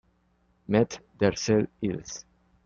Mt. 0.67 0.99
Desert 1.19 1.69
Isl. 1.83 2.25